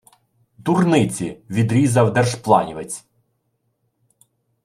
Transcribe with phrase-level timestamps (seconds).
[0.57, 3.05] –Дурниці!– відрізав держпланівець